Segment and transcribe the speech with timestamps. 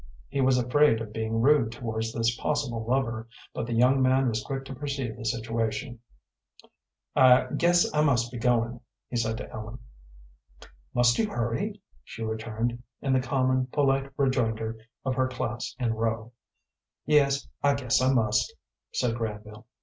[0.29, 4.43] He was afraid of being rude towards this possible lover, but the young man was
[4.43, 5.99] quick to perceive the situation.
[7.15, 8.79] "I guess I must be going,"
[9.11, 9.77] he said to Ellen.
[10.95, 16.31] "Must you hurry?" she returned, in the common, polite rejoinder of her class in Rowe.
[17.05, 18.55] "Yes, I guess I must,"
[18.91, 19.67] said Granville.